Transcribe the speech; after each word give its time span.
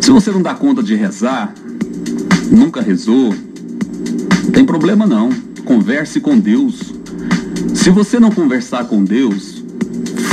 Se 0.00 0.10
você 0.10 0.30
não 0.30 0.42
dá 0.42 0.54
conta 0.54 0.82
de 0.82 0.94
rezar, 0.94 1.54
nunca 2.50 2.80
rezou, 2.80 3.34
tem 4.52 4.64
problema 4.64 5.06
não. 5.06 5.30
Converse 5.64 6.20
com 6.20 6.38
Deus. 6.38 6.92
Se 7.74 7.90
você 7.90 8.18
não 8.18 8.30
conversar 8.30 8.84
com 8.84 9.04
Deus, 9.04 9.62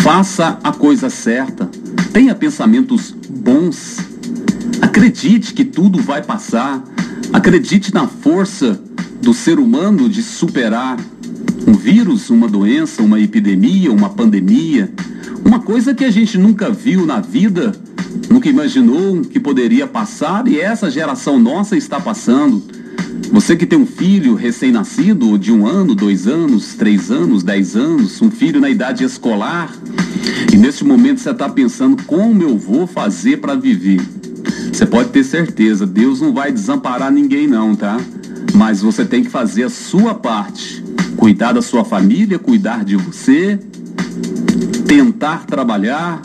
faça 0.02 0.58
a 0.64 0.72
coisa 0.72 1.10
certa. 1.10 1.70
Tenha 2.12 2.34
pensamentos 2.34 3.16
bons. 3.30 3.98
Acredite 4.82 5.54
que 5.54 5.64
tudo 5.64 6.02
vai 6.02 6.24
passar. 6.24 6.84
Acredite 7.32 7.94
na 7.94 8.08
força 8.08 8.82
do 9.22 9.34
ser 9.34 9.60
humano 9.60 10.10
de 10.10 10.24
superar 10.24 10.98
um 11.68 11.74
vírus, 11.74 12.30
uma 12.30 12.48
doença, 12.48 13.04
uma 13.04 13.20
epidemia, 13.20 13.92
uma 13.92 14.10
pandemia, 14.10 14.92
uma 15.48 15.62
coisa 15.62 15.96
que 15.96 16.04
a 16.04 16.12
gente 16.12 16.38
nunca 16.38 16.70
viu 16.70 17.06
na 17.06 17.22
vida, 17.22 17.72
nunca 18.30 18.50
imaginou 18.50 19.22
que 19.22 19.40
poderia 19.40 19.88
passar 19.88 20.46
e 20.46 20.60
essa 20.60 20.92
geração 20.92 21.40
nossa 21.40 21.78
está 21.78 22.02
passando. 22.02 22.62
Você 23.32 23.56
que 23.56 23.66
tem 23.66 23.80
um 23.80 23.86
filho 23.86 24.36
recém-nascido 24.36 25.40
de 25.40 25.54
um 25.54 25.66
ano, 25.66 25.96
dois 25.96 26.28
anos, 26.28 26.74
três 26.74 27.10
anos, 27.10 27.44
dez 27.44 27.78
anos, 27.78 28.22
um 28.22 28.30
filho 28.30 28.60
na 28.60 28.70
idade 28.70 29.06
escolar, 29.06 29.74
e 30.52 30.58
neste 30.58 30.84
momento 30.84 31.22
você 31.22 31.32
está 31.32 31.48
pensando 31.48 32.04
como 32.04 32.44
eu 32.44 32.58
vou 32.58 32.86
fazer 32.86 33.38
para 33.38 33.56
viver. 33.56 34.02
Você 34.74 34.86
pode 34.86 35.12
ter 35.12 35.24
certeza, 35.24 35.88
Deus 35.88 36.20
não 36.20 36.34
vai 36.34 36.52
desamparar 36.52 37.10
ninguém 37.10 37.48
não, 37.48 37.74
tá? 37.74 37.98
Mas 38.54 38.82
você 38.82 39.06
tem 39.06 39.24
que 39.24 39.30
fazer 39.30 39.64
a 39.64 39.70
sua 39.70 40.14
parte 40.14 40.84
cuidar 41.18 41.54
da 41.54 41.62
sua 41.62 41.84
família, 41.84 42.38
cuidar 42.38 42.86
de 42.86 42.96
você, 42.96 43.60
tentar 44.88 45.46
trabalhar, 45.46 46.22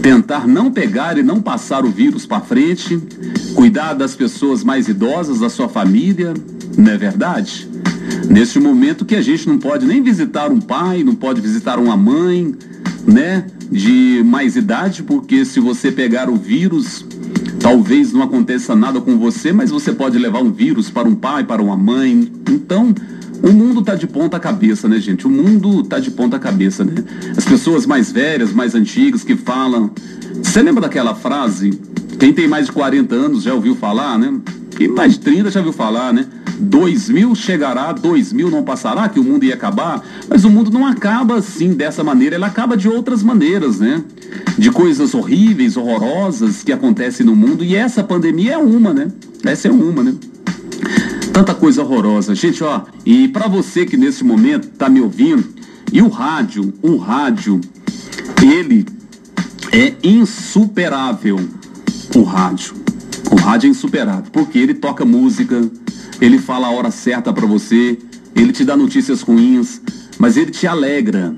tentar 0.00 0.46
não 0.46 0.70
pegar 0.70 1.18
e 1.18 1.22
não 1.22 1.42
passar 1.42 1.84
o 1.84 1.90
vírus 1.90 2.24
para 2.24 2.40
frente, 2.40 2.98
cuidar 3.54 3.94
das 3.94 4.14
pessoas 4.14 4.62
mais 4.62 4.88
idosas 4.88 5.40
da 5.40 5.48
sua 5.50 5.68
família, 5.68 6.32
não 6.78 6.92
é 6.92 6.96
verdade? 6.96 7.68
Neste 8.30 8.60
momento 8.60 9.04
que 9.04 9.16
a 9.16 9.22
gente 9.22 9.48
não 9.48 9.58
pode 9.58 9.86
nem 9.86 10.02
visitar 10.02 10.52
um 10.52 10.60
pai, 10.60 11.02
não 11.02 11.16
pode 11.16 11.40
visitar 11.40 11.78
uma 11.78 11.96
mãe, 11.96 12.54
né, 13.06 13.46
de 13.70 14.22
mais 14.24 14.56
idade, 14.56 15.02
porque 15.02 15.44
se 15.44 15.58
você 15.58 15.90
pegar 15.90 16.30
o 16.30 16.36
vírus, 16.36 17.04
talvez 17.58 18.12
não 18.12 18.22
aconteça 18.22 18.76
nada 18.76 19.00
com 19.00 19.18
você, 19.18 19.52
mas 19.52 19.70
você 19.70 19.92
pode 19.92 20.16
levar 20.16 20.40
um 20.42 20.52
vírus 20.52 20.90
para 20.90 21.08
um 21.08 21.14
pai, 21.14 21.44
para 21.44 21.62
uma 21.62 21.76
mãe. 21.76 22.30
Então, 22.48 22.94
o 23.44 23.52
mundo 23.52 23.82
tá 23.82 23.94
de 23.94 24.06
ponta 24.06 24.40
cabeça, 24.40 24.88
né, 24.88 24.98
gente? 24.98 25.26
O 25.26 25.30
mundo 25.30 25.82
tá 25.82 25.98
de 25.98 26.10
ponta 26.10 26.38
cabeça, 26.38 26.82
né? 26.82 26.94
As 27.36 27.44
pessoas 27.44 27.84
mais 27.84 28.10
velhas, 28.10 28.54
mais 28.54 28.74
antigas 28.74 29.22
que 29.22 29.36
falam. 29.36 29.90
Você 30.42 30.62
lembra 30.62 30.80
daquela 30.80 31.14
frase? 31.14 31.78
Quem 32.18 32.32
tem 32.32 32.48
mais 32.48 32.66
de 32.66 32.72
40 32.72 33.14
anos 33.14 33.42
já 33.42 33.52
ouviu 33.52 33.76
falar, 33.76 34.18
né? 34.18 34.32
Quem 34.70 34.88
mais 34.88 35.12
de 35.12 35.20
30 35.20 35.50
já 35.50 35.60
ouviu 35.60 35.74
falar, 35.74 36.10
né? 36.10 36.26
2000 36.58 37.34
chegará, 37.34 37.92
2000 37.92 38.50
não 38.50 38.62
passará, 38.62 39.10
que 39.10 39.20
o 39.20 39.24
mundo 39.24 39.44
ia 39.44 39.52
acabar. 39.52 40.02
Mas 40.26 40.44
o 40.44 40.50
mundo 40.50 40.70
não 40.70 40.86
acaba 40.86 41.36
assim, 41.36 41.74
dessa 41.74 42.02
maneira, 42.02 42.36
ele 42.36 42.44
acaba 42.46 42.78
de 42.78 42.88
outras 42.88 43.22
maneiras, 43.22 43.78
né? 43.78 44.02
De 44.56 44.70
coisas 44.70 45.12
horríveis, 45.12 45.76
horrorosas 45.76 46.62
que 46.62 46.72
acontecem 46.72 47.26
no 47.26 47.36
mundo. 47.36 47.62
E 47.62 47.76
essa 47.76 48.02
pandemia 48.02 48.54
é 48.54 48.58
uma, 48.58 48.94
né? 48.94 49.08
Essa 49.44 49.68
é 49.68 49.70
uma, 49.70 50.02
né? 50.02 50.14
Tanta 51.34 51.52
coisa 51.52 51.82
horrorosa. 51.82 52.32
Gente, 52.32 52.62
ó, 52.62 52.82
e 53.04 53.26
para 53.26 53.48
você 53.48 53.84
que 53.84 53.96
nesse 53.96 54.22
momento 54.22 54.68
tá 54.68 54.88
me 54.88 55.00
ouvindo, 55.00 55.44
e 55.92 56.00
o 56.00 56.08
rádio, 56.08 56.72
o 56.80 56.96
rádio, 56.96 57.60
ele 58.40 58.86
é 59.72 59.94
insuperável. 60.04 61.40
O 62.14 62.22
rádio. 62.22 62.76
O 63.32 63.34
rádio 63.34 63.66
é 63.66 63.70
insuperável, 63.70 64.30
porque 64.32 64.60
ele 64.60 64.74
toca 64.74 65.04
música, 65.04 65.60
ele 66.20 66.38
fala 66.38 66.68
a 66.68 66.70
hora 66.70 66.92
certa 66.92 67.32
para 67.32 67.46
você, 67.46 67.98
ele 68.36 68.52
te 68.52 68.64
dá 68.64 68.76
notícias 68.76 69.20
ruins, 69.20 69.80
mas 70.16 70.36
ele 70.36 70.52
te 70.52 70.68
alegra. 70.68 71.34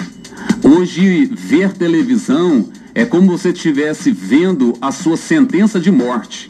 Hoje, 0.62 1.24
ver 1.24 1.72
televisão 1.72 2.68
é 2.94 3.06
como 3.06 3.30
você 3.30 3.48
estivesse 3.48 4.10
vendo 4.10 4.74
a 4.78 4.92
sua 4.92 5.16
sentença 5.16 5.80
de 5.80 5.90
morte. 5.90 6.48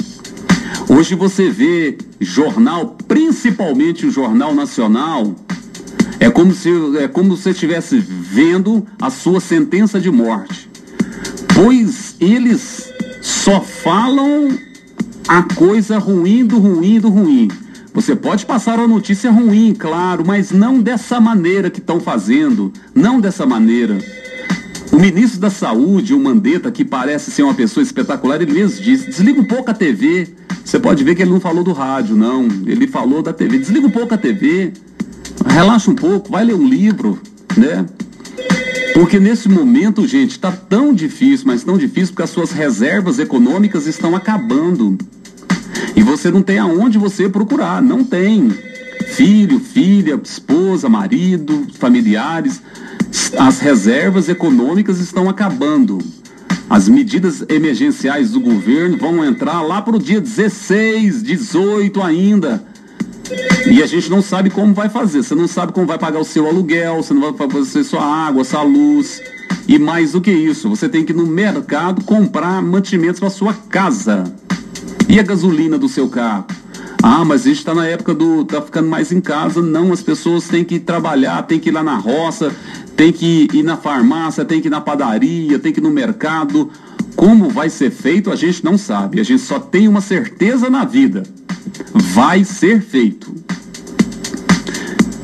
Hoje 0.89 1.17
você 1.17 1.51
vê 1.51 1.99
jornal, 2.21 2.97
principalmente 3.09 4.07
o 4.07 4.11
Jornal 4.11 4.55
Nacional, 4.55 5.35
é 6.21 6.31
como 6.31 6.55
se 6.55 6.71
é 6.99 7.09
como 7.09 7.37
se 7.37 7.43
você 7.43 7.51
estivesse 7.51 7.99
vendo 7.99 8.87
a 9.01 9.11
sua 9.11 9.41
sentença 9.41 9.99
de 9.99 10.11
morte. 10.13 10.71
Pois 11.55 12.15
eles 12.21 12.93
só 13.21 13.61
falam 13.61 14.57
a 15.27 15.43
coisa 15.43 15.99
ruim 15.99 16.47
do 16.47 16.59
ruim 16.59 17.01
do 17.01 17.09
ruim. 17.09 17.49
Você 17.93 18.15
pode 18.15 18.47
passar 18.47 18.79
a 18.79 18.87
notícia 18.87 19.31
ruim, 19.31 19.75
claro, 19.77 20.23
mas 20.25 20.53
não 20.53 20.81
dessa 20.81 21.21
maneira 21.21 21.69
que 21.69 21.81
estão 21.81 21.99
fazendo, 21.99 22.73
não 22.95 23.21
dessa 23.21 23.45
maneira. 23.45 23.99
O 24.97 24.99
ministro 24.99 25.39
da 25.39 25.51
Saúde, 25.51 26.15
o 26.15 26.19
Mandetta, 26.19 26.73
que 26.73 26.83
parece 26.83 27.31
ser 27.31 27.43
uma 27.43 27.53
pessoa 27.53 27.85
espetacular, 27.85 28.41
ele 28.41 28.51
mesmo 28.51 28.83
disse: 28.83 29.05
desliga 29.05 29.39
um 29.39 29.45
pouco 29.45 29.71
a 29.71 29.75
TV, 29.75 30.27
você 30.65 30.81
pode 30.81 31.05
ver 31.05 31.15
que 31.15 31.21
ele 31.21 31.33
não 31.33 31.39
falou 31.39 31.63
do 31.63 31.75
rádio, 31.75 32.17
não. 32.17 32.49
Ele 32.65 32.87
falou 32.87 33.23
da 33.23 33.31
TV. 33.31 33.59
Desliga 33.59 33.87
um 33.87 33.91
pouco 33.91 34.15
a 34.15 34.17
TV, 34.17 34.73
relaxa 35.47 35.91
um 35.91 35.95
pouco, 35.95 36.33
vai 36.33 36.47
ler 36.47 36.55
um 36.55 36.67
livro, 36.67 37.21
né? 37.59 37.85
Porque 38.95 39.21
nesse 39.21 39.51
momento, 39.51 40.09
gente, 40.09 40.31
está 40.31 40.51
tão 40.51 40.95
difícil, 40.95 41.47
mas 41.47 41.63
tão 41.63 41.77
difícil 41.77 42.15
porque 42.15 42.23
as 42.23 42.31
suas 42.31 42.51
reservas 42.51 43.19
econômicas 43.19 43.87
estão 43.87 44.17
acabando. 44.17 44.97
E 45.95 46.03
você 46.03 46.31
não 46.31 46.41
tem 46.41 46.59
aonde 46.59 46.97
você 46.97 47.29
procurar, 47.29 47.83
não 47.83 48.03
tem. 48.03 48.49
Filho, 49.09 49.61
filha, 49.61 50.19
esposa, 50.25 50.89
marido, 50.89 51.67
familiares, 51.79 52.63
as 53.39 53.59
reservas 53.61 54.29
econômicas 54.29 55.01
estão 55.01 55.29
acabando. 55.29 55.99
As 56.69 56.89
medidas 56.89 57.45
emergenciais 57.49 58.33
do 58.33 58.41
governo 58.41 58.97
vão 58.97 59.25
entrar 59.25 59.63
lá 59.63 59.81
para 59.81 59.97
o 59.97 59.99
dia 59.99 60.21
16, 60.21 61.23
18 61.23 62.03
ainda. 62.03 62.65
E 63.71 63.83
a 63.83 63.87
gente 63.87 64.11
não 64.11 64.21
sabe 64.21 64.51
como 64.51 64.75
vai 64.75 64.89
fazer. 64.89 65.23
Você 65.23 65.35
não 65.35 65.49
sabe 65.49 65.73
como 65.73 65.87
vai 65.87 65.99
pagar 65.99 66.19
o 66.19 66.25
seu 66.25 66.47
aluguel, 66.47 66.97
você 66.97 67.15
não 67.15 67.33
vai 67.33 67.49
fazer 67.49 67.85
sua 67.85 68.05
água, 68.05 68.45
sua 68.45 68.63
luz. 68.63 69.21
E 69.69 69.79
mais 69.79 70.13
do 70.13 70.21
que 70.21 70.31
isso, 70.31 70.69
você 70.69 70.89
tem 70.89 71.05
que 71.05 71.13
ir 71.13 71.17
no 71.17 71.27
mercado 71.27 72.05
comprar 72.05 72.63
mantimentos 72.63 73.21
para 73.21 73.31
sua 73.31 73.55
casa. 73.55 74.25
E 75.09 75.19
a 75.19 75.23
gasolina 75.23 75.79
do 75.79 75.89
seu 75.89 76.09
carro? 76.09 76.47
Ah, 77.03 77.25
mas 77.25 77.43
a 77.43 77.45
gente 77.45 77.59
está 77.59 77.75
na 77.75 77.87
época 77.87 78.15
do. 78.15 78.45
tá 78.45 78.61
ficando 78.61 78.89
mais 78.89 79.13
em 79.13 79.21
casa. 79.21 79.63
Não, 79.63 79.93
as 79.93 80.03
pessoas 80.03 80.49
têm 80.49 80.65
que 80.65 80.81
trabalhar, 80.81 81.43
têm 81.43 81.61
que 81.61 81.69
ir 81.69 81.73
lá 81.73 81.83
na 81.83 81.97
roça, 81.97 82.53
tem 82.97 83.13
que 83.13 83.47
ir 83.53 83.63
na 83.63 83.77
farmácia, 83.77 84.45
tem 84.45 84.61
que 84.61 84.69
ir 84.69 84.71
na 84.71 84.81
padaria, 84.81 85.59
tem 85.59 85.73
que 85.73 85.79
ir 85.79 85.83
no 85.83 85.91
mercado. 85.91 86.71
Como 87.15 87.51
vai 87.51 87.69
ser 87.69 87.91
feito, 87.91 88.33
a 88.33 88.37
gente 88.37 88.65
não 88.65 88.79
sabe. 88.79 89.21
A 89.21 89.23
gente 89.23 89.43
só 89.43 89.61
tem 89.61 89.87
uma 89.87 90.01
certeza 90.01 90.71
na 90.71 90.85
vida: 90.85 91.23
vai 91.93 92.43
ser 92.43 92.81
feito. 92.81 93.35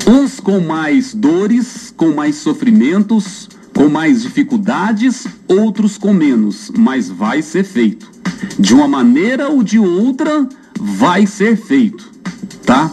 Uns 0.06 0.38
com 0.38 0.60
mais 0.60 1.14
dores, 1.14 1.92
com 1.96 2.12
mais 2.12 2.36
sofrimentos, 2.36 3.48
com 3.74 3.88
mais 3.88 4.22
dificuldades, 4.22 5.26
outros 5.48 5.96
com 5.96 6.12
menos, 6.12 6.70
mas 6.76 7.08
vai 7.08 7.40
ser 7.40 7.64
feito. 7.64 8.10
De 8.58 8.74
uma 8.74 8.88
maneira 8.88 9.48
ou 9.48 9.62
de 9.62 9.78
outra, 9.78 10.46
vai 10.78 11.26
ser 11.26 11.56
feito, 11.56 12.10
tá? 12.66 12.90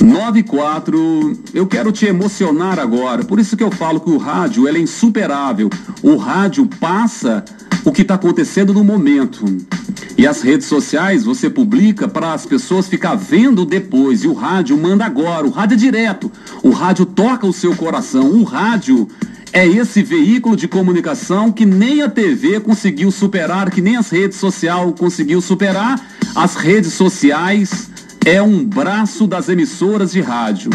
94, 0.00 1.36
eu 1.52 1.66
quero 1.66 1.90
te 1.90 2.06
emocionar 2.06 2.78
agora. 2.78 3.24
Por 3.24 3.38
isso 3.38 3.56
que 3.56 3.62
eu 3.62 3.70
falo 3.70 4.00
que 4.00 4.10
o 4.10 4.16
rádio 4.16 4.68
é 4.68 4.78
insuperável. 4.78 5.68
O 6.02 6.16
rádio 6.16 6.66
passa 6.66 7.44
o 7.84 7.90
que 7.90 8.02
está 8.02 8.14
acontecendo 8.14 8.72
no 8.72 8.84
momento. 8.84 9.44
E 10.16 10.26
as 10.26 10.42
redes 10.42 10.66
sociais 10.66 11.24
você 11.24 11.50
publica 11.50 12.06
para 12.06 12.32
as 12.32 12.46
pessoas 12.46 12.86
ficar 12.88 13.16
vendo 13.16 13.64
depois. 13.64 14.24
E 14.24 14.28
o 14.28 14.34
rádio 14.34 14.76
manda 14.76 15.04
agora. 15.04 15.46
O 15.46 15.50
rádio 15.50 15.74
é 15.74 15.78
direto. 15.78 16.30
O 16.62 16.70
rádio 16.70 17.04
toca 17.04 17.46
o 17.46 17.52
seu 17.52 17.74
coração. 17.74 18.30
O 18.30 18.44
rádio 18.44 19.08
é 19.52 19.66
esse 19.66 20.02
veículo 20.02 20.56
de 20.56 20.68
comunicação 20.68 21.50
que 21.50 21.64
nem 21.64 22.02
a 22.02 22.08
TV 22.08 22.60
conseguiu 22.60 23.10
superar, 23.10 23.70
que 23.70 23.80
nem 23.80 23.96
as 23.96 24.10
redes 24.10 24.38
sociais 24.38 24.92
conseguiu 24.96 25.40
superar. 25.40 26.00
As 26.34 26.54
redes 26.54 26.92
sociais 26.92 27.90
é 28.24 28.42
um 28.42 28.64
braço 28.64 29.26
das 29.26 29.48
emissoras 29.48 30.12
de 30.12 30.20
rádio. 30.20 30.70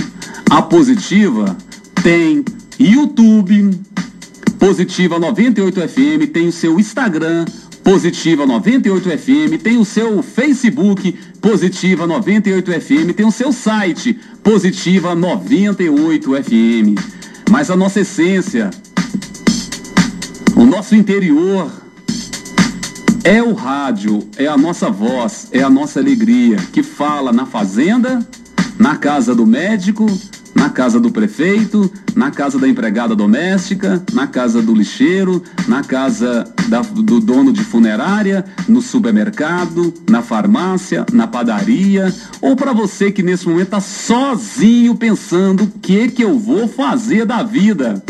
A 0.50 0.62
Positiva 0.62 1.56
tem 2.01 2.44
YouTube, 2.80 3.72
Positiva 4.60 5.19
98 5.19 5.81
FM, 5.88 6.31
tem 6.31 6.48
o 6.48 6.51
seu 6.51 6.80
Instagram, 6.80 7.45
Positiva 7.84 8.45
98 8.45 9.10
FM, 9.10 9.62
tem 9.62 9.78
o 9.78 9.84
seu 9.84 10.24
Facebook, 10.24 11.13
Positiva 11.42 12.07
98 12.07 12.72
FM, 12.72 13.13
tem 13.16 13.25
o 13.25 13.31
seu 13.31 13.51
site, 13.51 14.18
Positiva 14.42 15.13
98 15.13 16.31
FM. 16.31 16.98
Mas 17.51 17.69
a 17.69 17.75
nossa 17.75 18.00
essência, 18.00 18.69
o 20.56 20.63
nosso 20.63 20.95
interior, 20.95 21.82
É 23.25 23.41
o 23.41 23.53
rádio, 23.53 24.27
é 24.35 24.47
a 24.47 24.57
nossa 24.57 24.89
voz, 24.89 25.47
é 25.53 25.63
a 25.63 25.69
nossa 25.69 25.97
alegria 25.97 26.57
que 26.73 26.83
fala 26.83 27.31
na 27.31 27.45
fazenda, 27.45 28.19
na 28.77 28.97
casa 28.97 29.33
do 29.33 29.47
médico, 29.47 30.05
na 30.53 30.69
casa 30.69 30.99
do 30.99 31.09
prefeito, 31.09 31.89
na 32.13 32.31
casa 32.31 32.59
da 32.59 32.67
empregada 32.67 33.15
doméstica, 33.15 34.03
na 34.11 34.27
casa 34.27 34.61
do 34.61 34.75
lixeiro, 34.75 35.41
na 35.69 35.81
casa 35.81 36.43
da, 36.67 36.81
do 36.81 37.21
dono 37.21 37.53
de 37.53 37.63
funerária, 37.63 38.43
no 38.67 38.81
supermercado, 38.81 39.93
na 40.09 40.21
farmácia, 40.21 41.05
na 41.13 41.25
padaria, 41.25 42.13
ou 42.41 42.57
para 42.57 42.73
você 42.73 43.09
que 43.09 43.23
nesse 43.23 43.47
momento 43.47 43.67
está 43.67 43.79
sozinho 43.79 44.95
pensando 44.95 45.63
o 45.63 45.67
que 45.79 46.09
que 46.09 46.25
eu 46.25 46.37
vou 46.37 46.67
fazer 46.67 47.25
da 47.25 47.41
vida. 47.41 48.03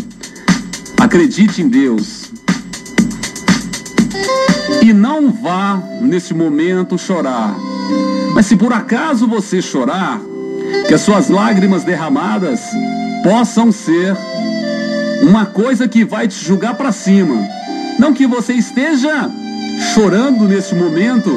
Acredite 0.99 1.61
em 1.61 1.67
Deus. 1.67 2.22
E 4.83 4.91
não 4.91 5.31
vá 5.31 5.81
nesse 6.01 6.33
momento 6.33 6.97
chorar. 6.97 7.55
Mas 8.35 8.47
se 8.47 8.57
por 8.57 8.73
acaso 8.73 9.25
você 9.25 9.61
chorar, 9.61 10.19
que 10.89 10.93
as 10.93 10.99
suas 10.99 11.29
lágrimas 11.29 11.85
derramadas 11.85 12.59
possam 13.23 13.71
ser 13.71 14.13
uma 15.21 15.45
coisa 15.45 15.87
que 15.87 16.03
vai 16.03 16.27
te 16.27 16.35
julgar 16.35 16.75
para 16.75 16.91
cima. 16.91 17.47
Não 17.97 18.13
que 18.13 18.27
você 18.27 18.55
esteja 18.55 19.31
chorando 19.93 20.49
nesse 20.49 20.75
momento 20.75 21.31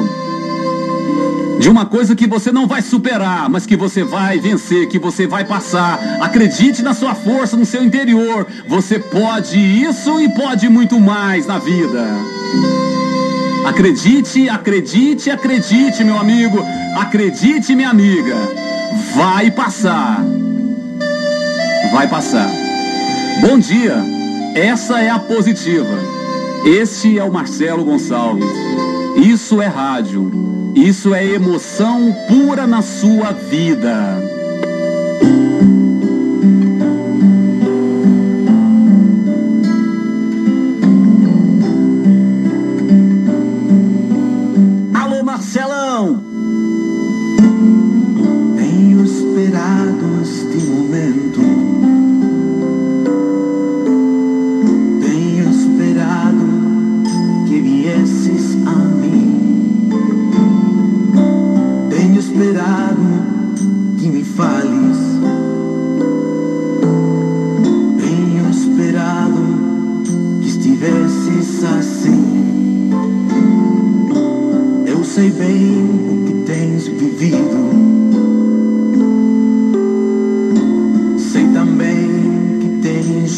de 1.57 1.69
uma 1.69 1.85
coisa 1.85 2.17
que 2.17 2.27
você 2.27 2.51
não 2.51 2.67
vai 2.67 2.81
superar, 2.81 3.49
mas 3.49 3.65
que 3.65 3.77
você 3.77 4.03
vai 4.03 4.39
vencer, 4.39 4.89
que 4.89 4.99
você 4.99 5.25
vai 5.25 5.45
passar. 5.45 5.97
Acredite 6.19 6.81
na 6.83 6.93
sua 6.93 7.15
força, 7.15 7.55
no 7.55 7.65
seu 7.65 7.81
interior. 7.81 8.45
Você 8.67 8.99
pode 8.99 9.57
isso 9.57 10.19
e 10.19 10.27
pode 10.27 10.67
muito 10.67 10.99
mais 10.99 11.47
na 11.47 11.57
vida. 11.57 12.03
Acredite, 13.67 14.47
acredite, 14.47 15.29
acredite, 15.29 16.01
meu 16.01 16.17
amigo. 16.17 16.57
Acredite, 16.95 17.75
minha 17.75 17.89
amiga. 17.89 18.33
Vai 19.13 19.51
passar. 19.51 20.23
Vai 21.91 22.07
passar. 22.07 22.49
Bom 23.41 23.59
dia. 23.59 23.97
Essa 24.55 25.01
é 25.01 25.09
a 25.09 25.19
positiva. 25.19 25.99
Este 26.65 27.19
é 27.19 27.23
o 27.25 27.31
Marcelo 27.31 27.83
Gonçalves. 27.83 28.49
Isso 29.17 29.61
é 29.61 29.67
rádio. 29.67 30.71
Isso 30.73 31.13
é 31.13 31.25
emoção 31.25 32.15
pura 32.29 32.65
na 32.65 32.81
sua 32.81 33.33
vida. 33.33 34.36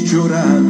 Chorado. 0.09 0.65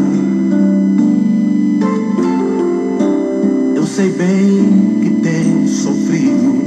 Eu 3.74 3.88
sei 3.88 4.10
bem 4.10 5.00
que 5.02 5.10
tens 5.22 5.72
sofrido. 5.72 6.62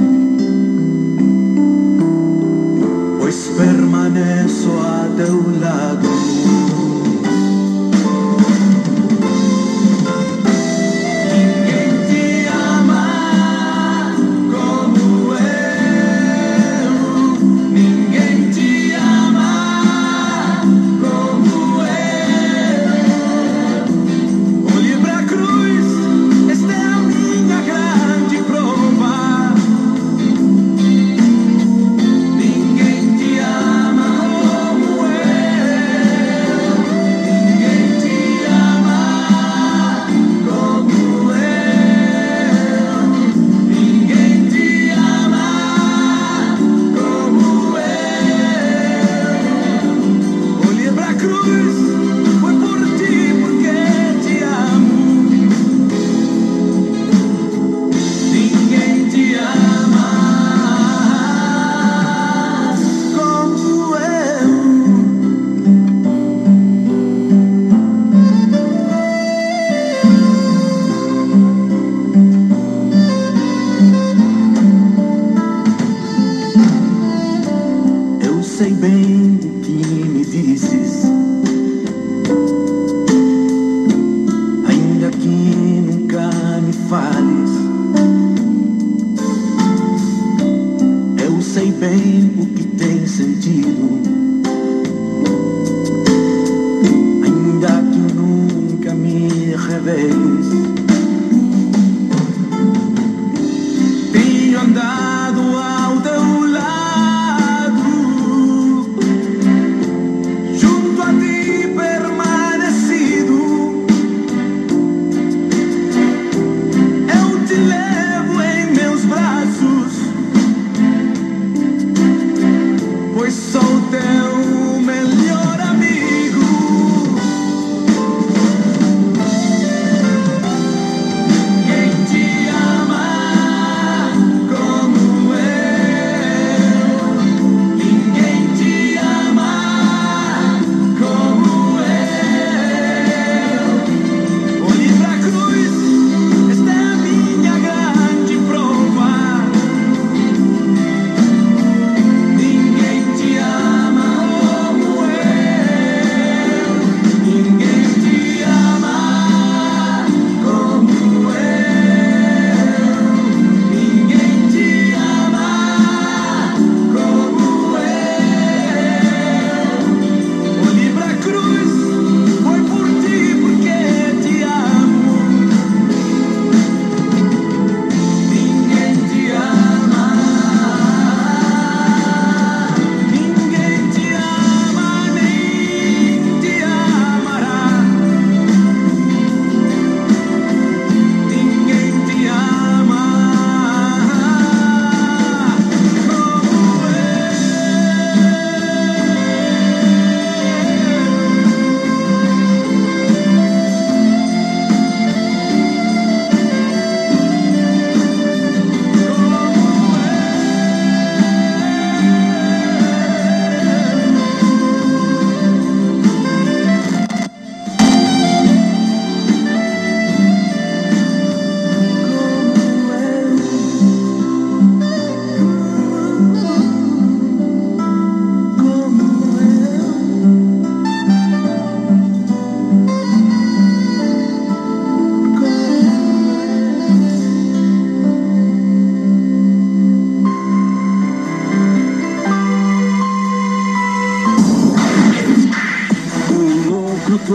Pois 3.19 3.51
permaneço 3.55 4.71
a 4.71 5.07
teu 5.15 5.59
lado. 5.59 6.32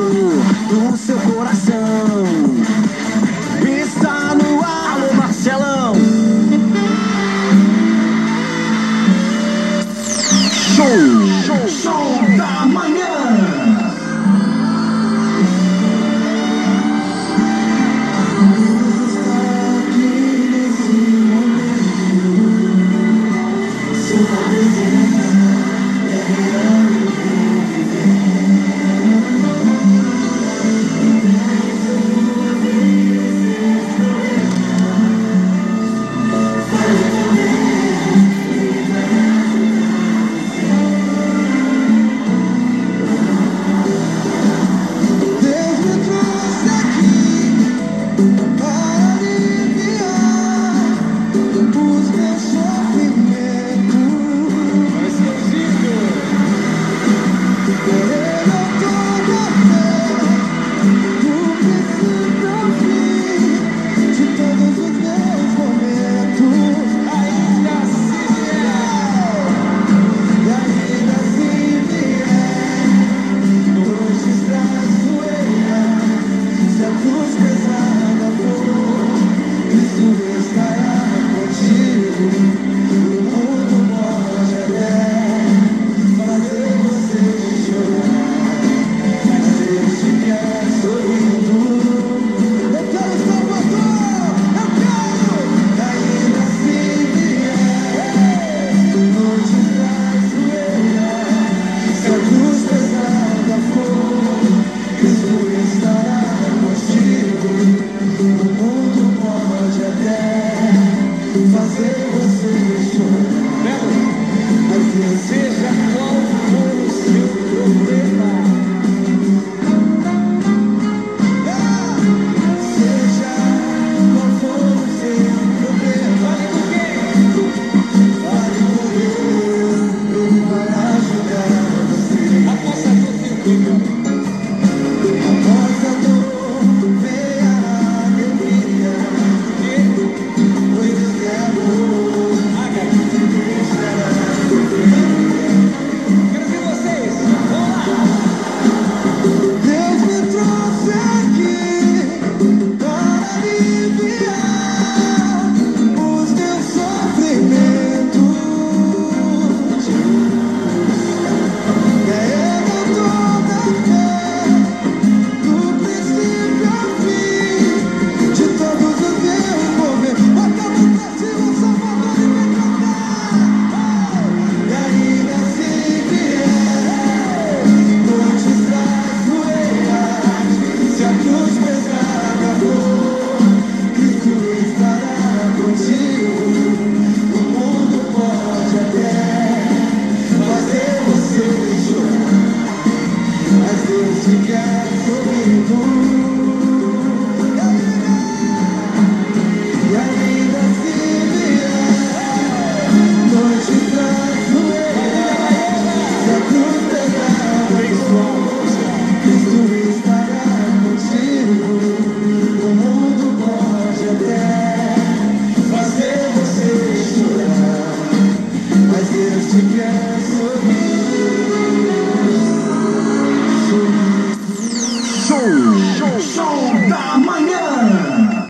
do 0.09 0.97
seu 0.97 1.19
coração. 1.19 1.78